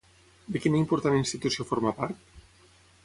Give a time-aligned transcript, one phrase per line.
[0.53, 2.37] De quina important institució forma part?